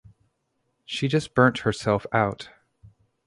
She 0.83 1.07
just 1.07 1.35
burnt 1.35 1.59
herself 1.59 2.07
out. 2.11 2.49